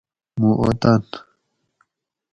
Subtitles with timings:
[0.39, 1.01] موں اوطن